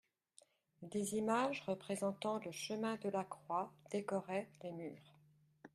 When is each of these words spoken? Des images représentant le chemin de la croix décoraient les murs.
Des 0.81 1.13
images 1.13 1.61
représentant 1.67 2.39
le 2.43 2.51
chemin 2.51 2.95
de 3.03 3.09
la 3.09 3.23
croix 3.23 3.71
décoraient 3.91 4.49
les 4.63 4.71
murs. 4.71 5.15